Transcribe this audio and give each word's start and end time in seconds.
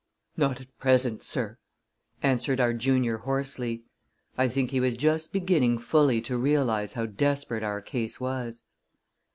"Not 0.35 0.59
at 0.59 0.75
present, 0.79 1.21
sir," 1.21 1.59
answered 2.23 2.59
our 2.59 2.73
junior 2.73 3.19
hoarsely. 3.19 3.83
I 4.35 4.47
think 4.47 4.71
he 4.71 4.79
was 4.79 4.95
just 4.95 5.31
beginning 5.31 5.77
fully 5.77 6.21
to 6.21 6.37
realize 6.39 6.93
how 6.93 7.05
desperate 7.05 7.61
our 7.61 7.81
case 7.83 8.19
was. 8.19 8.63